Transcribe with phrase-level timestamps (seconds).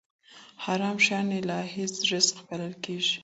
[0.63, 3.17] حرام شيان الهي رزق بلل کفر دی.